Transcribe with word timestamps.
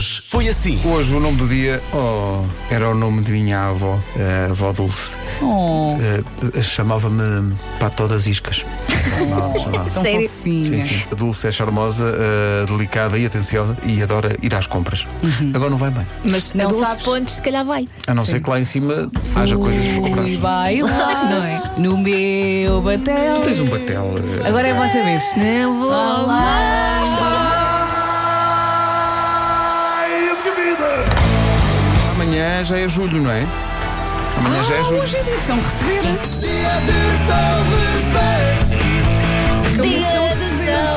Hoje 0.00 0.22
foi 0.26 0.48
assim. 0.48 0.80
Hoje 0.82 1.14
o 1.14 1.20
nome 1.20 1.36
do 1.36 1.46
dia 1.46 1.82
oh, 1.92 2.42
era 2.70 2.88
o 2.88 2.94
nome 2.94 3.20
de 3.20 3.32
minha 3.32 3.66
avó, 3.68 4.00
a 4.18 4.50
avó 4.50 4.72
Dulce. 4.72 5.14
Oh, 5.42 5.94
Eh, 6.56 6.62
Chamava-me 6.62 7.54
Pato 7.78 8.08
das 8.08 8.26
Iscas. 8.26 8.64
Chamava- 9.18 9.58
chamava. 9.60 9.90
Sério? 9.90 10.30
Sim, 10.42 10.80
sim. 10.80 11.02
A 11.12 11.14
Dulce 11.14 11.48
é 11.48 11.52
charmosa, 11.52 12.14
eh, 12.16 12.64
delicada 12.66 13.18
e 13.18 13.26
atenciosa 13.26 13.76
e 13.84 14.02
adora 14.02 14.34
ir 14.42 14.54
às 14.54 14.66
compras. 14.66 15.06
Agora 15.54 15.68
não 15.68 15.76
vai 15.76 15.90
bem. 15.90 16.06
Mas 16.24 16.44
se 16.44 16.56
Não 16.56 16.68
12 16.70 16.82
sabes. 16.82 17.04
pontos, 17.04 17.34
se 17.34 17.42
calhar 17.42 17.62
vai. 17.66 17.86
A 18.06 18.14
não 18.14 18.24
ser 18.24 18.42
que 18.42 18.48
lá 18.48 18.58
em 18.58 18.64
cima 18.64 19.10
haja 19.36 19.54
coisas 19.54 19.84
para 19.86 20.00
comprar. 20.00 20.22
Fui 20.22 20.36
bailar 20.38 21.28
Não 21.30 21.42
é? 21.44 21.62
no 21.78 21.98
meu 21.98 22.80
batel. 22.80 23.34
Tu 23.40 23.42
tens 23.42 23.60
um 23.60 23.66
batel. 23.66 24.14
eh, 24.44 24.48
Agora 24.48 24.66
é 24.66 24.70
a 24.70 24.74
vossa 24.80 25.02
vez. 25.04 25.24
Não 25.36 25.78
vou 25.78 25.92
Amanhã 25.92 26.89
já 32.70 32.78
é 32.78 32.86
julho, 32.88 33.20
não 33.20 33.30
é? 33.32 33.44
Amanhã 34.38 34.62
já 34.62 34.74
é 34.76 34.84
julho. 34.84 35.02
Hoje 35.02 35.16
é 35.16 35.22
dia 35.24 35.36
de 35.36 35.44
São 35.44 35.56
Receber. 35.60 36.02
Dia 36.40 36.80
de 36.86 36.92
São 37.26 37.64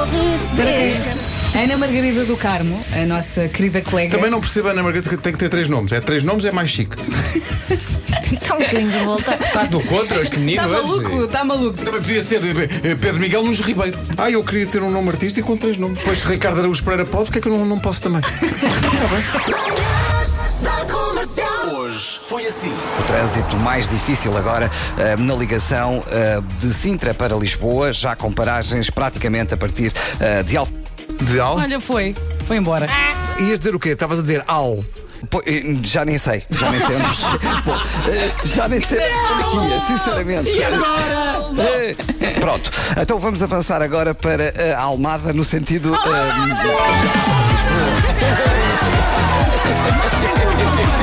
Receber. 0.05 0.93
que- 0.93 1.57
Ana 1.57 1.77
Margarida 1.77 2.25
do 2.25 2.37
Carmo, 2.37 2.79
a 2.93 3.05
nossa 3.07 3.47
querida 3.47 3.81
colega. 3.81 4.15
Também 4.17 4.29
não 4.29 4.39
percebo, 4.39 4.67
Ana 4.67 4.83
Margarida, 4.83 5.09
que 5.09 5.17
tem 5.17 5.33
que 5.33 5.39
ter 5.39 5.49
três 5.49 5.67
nomes. 5.67 5.91
É 5.91 5.99
três 5.99 6.21
nomes, 6.21 6.45
é 6.45 6.51
mais 6.51 6.69
chique. 6.69 6.95
Está 8.31 8.53
um 8.55 8.59
bocadinho 8.59 8.91
de 8.91 8.97
volta. 8.99 9.33
Está 9.43 9.63
do 9.63 9.79
contra 9.81 10.21
este 10.21 10.37
menino 10.37 10.61
Está 10.61 10.67
maluco, 10.67 11.23
está 11.23 11.43
maluco. 11.43 11.83
Também 11.83 12.01
podia 12.01 12.21
ser 12.23 12.39
eh, 12.45 12.93
Pedro 12.95 13.19
Miguel 13.19 13.41
Nunes 13.43 13.61
Ribeiro. 13.61 13.97
Ah, 14.15 14.29
eu 14.29 14.43
queria 14.43 14.67
ter 14.67 14.83
um 14.83 14.91
nome 14.91 15.09
artístico 15.09 15.47
com 15.47 15.57
três 15.57 15.75
nomes. 15.77 15.97
Depois, 15.97 16.19
se 16.19 16.27
Ricardo 16.27 16.59
Araújo 16.59 16.83
Pereira 16.83 17.03
pode, 17.05 17.25
porque 17.25 17.39
é 17.39 17.41
que 17.41 17.47
eu 17.47 17.57
não, 17.57 17.65
não 17.65 17.79
posso 17.79 17.99
também? 18.01 18.21
Hoje 21.71 22.19
foi 22.27 22.47
assim. 22.47 22.73
O 22.99 23.03
trânsito 23.03 23.55
mais 23.57 23.87
difícil 23.87 24.35
agora 24.35 24.71
eh, 24.97 25.15
na 25.15 25.35
ligação 25.35 26.03
eh, 26.09 26.41
de 26.57 26.73
Sintra 26.73 27.13
para 27.13 27.35
Lisboa, 27.35 27.93
já 27.93 28.15
com 28.15 28.31
paragens 28.31 28.89
praticamente 28.89 29.53
a 29.53 29.57
partir 29.57 29.93
eh, 30.19 30.41
de 30.41 30.57
Al... 30.57 30.67
De 31.21 31.39
Al? 31.39 31.57
Olha, 31.57 31.79
foi. 31.79 32.15
Foi 32.45 32.57
embora. 32.57 32.87
Ias 33.39 33.59
dizer 33.59 33.75
o 33.75 33.79
quê? 33.79 33.89
Estavas 33.89 34.17
a 34.17 34.21
dizer 34.23 34.43
Al. 34.47 34.83
Pô, 35.29 35.41
Já 35.83 36.03
nem 36.03 36.17
sei, 36.17 36.43
já 36.49 36.71
nem 36.71 36.79
sei. 36.79 36.97
Bom, 37.63 37.77
já 38.43 38.67
nem 38.67 38.81
sei 38.81 38.99
onde 39.53 39.69
ia, 39.69 39.79
sinceramente. 39.81 40.49
E 40.49 40.63
agora? 40.63 41.43
Pronto, 42.39 42.71
então 42.99 43.19
vamos 43.19 43.43
avançar 43.43 43.81
agora 43.81 44.15
para 44.15 44.51
a 44.75 44.81
Almada 44.81 45.31
no 45.31 45.43
sentido. 45.43 45.95
Eu 49.65 49.71
não 49.71 50.09
sei 50.19 50.85
o 50.85 50.97
que 50.97 51.02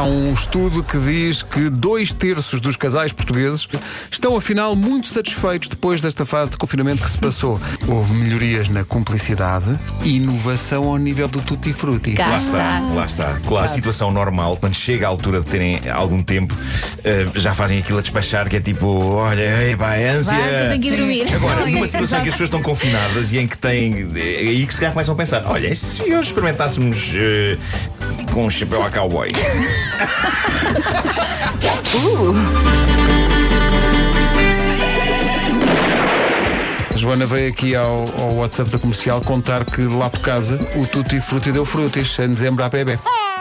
Há 0.00 0.04
um 0.04 0.32
estudo 0.32 0.82
que 0.82 0.96
diz 0.96 1.42
que 1.42 1.68
dois 1.68 2.10
terços 2.10 2.58
dos 2.58 2.74
casais 2.74 3.12
portugueses 3.12 3.68
estão, 4.10 4.34
afinal, 4.34 4.74
muito 4.74 5.08
satisfeitos 5.08 5.68
depois 5.68 6.00
desta 6.00 6.24
fase 6.24 6.52
de 6.52 6.56
confinamento 6.56 7.02
que 7.02 7.10
se 7.10 7.18
passou. 7.18 7.60
Houve 7.86 8.14
melhorias 8.14 8.70
na 8.70 8.82
cumplicidade 8.82 9.66
e 10.02 10.16
inovação 10.16 10.84
ao 10.84 10.96
nível 10.96 11.28
do 11.28 11.42
tutti 11.42 11.74
frutti. 11.74 12.14
Cá 12.14 12.28
Lá 12.28 12.36
está, 12.38 12.80
lá 12.94 13.04
está. 13.04 13.40
Claro, 13.46 13.66
a 13.66 13.68
situação 13.68 14.10
normal, 14.10 14.56
quando 14.56 14.72
chega 14.72 15.04
a 15.04 15.10
altura 15.10 15.40
de 15.40 15.46
terem 15.48 15.78
algum 15.90 16.22
tempo, 16.22 16.56
eh, 17.04 17.26
já 17.34 17.52
fazem 17.52 17.78
aquilo 17.80 17.98
a 17.98 18.00
despachar, 18.00 18.48
que 18.48 18.56
é 18.56 18.60
tipo, 18.60 18.86
olha, 18.86 19.42
ei, 19.64 19.76
pá, 19.76 19.96
é 19.96 20.08
ânsia. 20.08 20.32
Que 20.34 20.64
eu 20.64 20.68
tenho 20.70 20.80
que 20.80 20.88
ir 20.88 20.96
dormir. 20.96 21.34
Agora, 21.34 21.66
numa 21.66 21.84
é- 21.84 21.86
situação 21.86 22.20
em 22.20 22.22
que 22.22 22.28
as 22.30 22.34
pessoas 22.36 22.46
estão 22.48 22.62
confinadas 22.62 23.32
e 23.32 23.38
em 23.38 23.46
que 23.46 23.58
têm. 23.58 24.08
É 24.16 24.38
aí 24.48 24.66
que 24.66 24.72
se 24.72 24.80
calhar 24.80 24.94
começam 24.94 25.12
a 25.12 25.16
pensar: 25.18 25.42
olha, 25.44 25.68
e 25.68 25.76
se 25.76 26.00
hoje 26.04 26.28
experimentássemos 26.28 27.12
eh, 27.14 27.58
com 28.30 28.46
um 28.46 28.50
chapéu 28.50 28.82
a 28.82 28.90
cowboy? 28.90 29.30
A 36.92 36.96
Joana 36.96 37.26
veio 37.26 37.50
aqui 37.50 37.74
ao, 37.74 38.08
ao 38.20 38.34
WhatsApp 38.36 38.70
da 38.70 38.78
comercial 38.78 39.20
contar 39.22 39.64
que 39.64 39.82
lá 39.82 40.08
por 40.08 40.20
casa 40.20 40.58
o 40.76 40.86
tutti 40.86 41.20
frutti 41.20 41.50
deu 41.52 41.64
frutis 41.64 42.18
em 42.18 42.28
dezembro 42.28 42.64
à 42.64 42.68
bebê. 42.68 42.98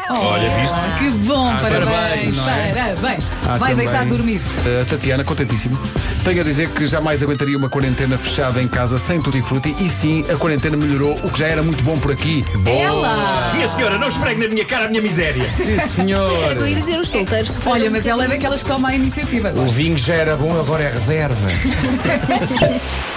Olha, 0.10 0.50
viste? 0.50 0.76
Ah, 0.76 0.98
que 0.98 1.10
bom, 1.12 1.56
parabéns, 1.58 2.29
parabéns. 2.54 3.32
Há 3.44 3.58
Vai 3.58 3.72
também- 3.72 3.76
deixar 3.86 4.04
de 4.04 4.10
dormir. 4.10 4.42
A 4.82 4.86
Tatiana, 4.86 5.24
contentíssima. 5.24 5.80
Tenho 6.24 6.42
a 6.42 6.44
dizer 6.44 6.70
que 6.70 6.86
jamais 6.88 7.22
aguentaria 7.24 7.58
uma 7.58 7.70
quarentena 7.70 8.18
fechada 8.18 8.62
em 8.62 8.68
casa 8.68 8.98
sem 8.98 9.22
tutti 9.22 9.42
frutti 9.42 9.76
e 9.80 9.90
sim, 9.90 10.26
a 10.32 10.36
quarentena 10.36 10.76
melhorou 10.78 11.18
o 11.24 11.30
que 11.30 11.40
já 11.40 11.48
era 11.48 11.62
muito 11.64 11.84
bom 11.84 11.98
por 12.00 12.12
aqui. 12.12 12.46
Ela! 12.66 13.52
Minha 13.54 13.68
senhora, 13.68 13.98
não 13.98 14.08
esfregue 14.08 14.42
na 14.42 14.48
minha 14.54 14.66
cara 14.66 14.86
a 14.86 14.90
minha 14.90 15.02
miséria. 15.02 15.50
Sim, 15.50 15.80
senhor. 15.80 16.32
Era 16.44 16.56
que 16.56 16.62
eu 16.62 16.68
ia 16.68 16.76
dizer 16.76 17.00
os 17.00 17.10
solteiros. 17.10 17.52
sofreram 17.52 17.78
Olha, 17.78 17.90
um 17.90 17.94
mas 17.94 18.06
ela 18.08 18.26
é 18.26 18.28
daquelas 18.28 18.62
que 18.64 18.70
toma 18.70 18.90
a 18.90 18.96
iniciativa. 18.96 19.54
O 19.56 19.68
vinho 19.68 19.98
já 19.98 20.16
era 20.16 20.36
bom, 20.36 20.60
agora 20.60 20.84
é 20.84 20.92
reserva. 20.92 21.48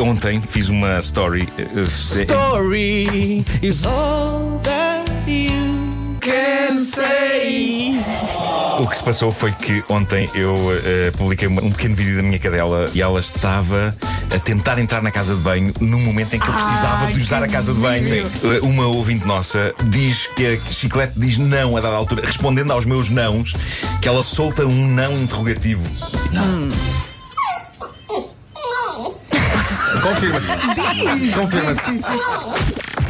Ontem 0.00 0.40
fiz 0.40 0.68
uma 0.68 0.98
story. 1.00 1.48
eh, 1.58 1.66
eh, 1.76 1.82
Story 1.82 3.44
is 3.60 3.84
all 3.84 4.58
that 4.62 5.10
you 5.26 5.89
can 6.20 6.78
say. 6.78 7.92
O 8.78 8.86
que 8.86 8.96
se 8.96 9.02
passou 9.02 9.32
foi 9.32 9.52
que 9.52 9.82
ontem 9.88 10.28
eu 10.34 10.54
eh, 10.84 11.10
publiquei 11.16 11.48
um 11.48 11.70
pequeno 11.70 11.94
vídeo 11.94 12.16
da 12.16 12.22
minha 12.22 12.38
cadela 12.38 12.88
e 12.94 13.02
ela 13.02 13.18
estava 13.20 13.94
a 14.34 14.38
tentar 14.38 14.78
entrar 14.78 15.02
na 15.02 15.10
casa 15.10 15.34
de 15.34 15.40
banho 15.40 15.72
no 15.80 15.98
momento 15.98 16.34
em 16.36 16.38
que 16.38 16.46
eu 16.48 16.52
precisava 16.52 17.06
Ai, 17.06 17.12
de 17.12 17.20
usar 17.20 17.42
a 17.42 17.48
casa 17.48 17.74
de 17.74 17.80
banho. 17.80 18.26
Eh, 18.26 18.60
Uma 18.62 18.86
ouvinte 18.86 19.26
nossa 19.26 19.74
diz 19.84 20.26
que 20.28 20.46
a 20.46 20.70
Chiclete 20.70 21.18
diz 21.18 21.38
não 21.38 21.76
a 21.76 21.80
dada 21.80 21.96
altura, 21.96 22.24
respondendo 22.24 22.70
aos 22.70 22.84
meus 22.84 23.08
nãos, 23.08 23.54
que 24.00 24.08
ela 24.08 24.22
solta 24.22 24.64
um 24.66 24.88
não 24.88 25.12
interrogativo. 25.22 25.82
Confirma-se. 30.02 30.48
Confirma-se. 31.34 33.09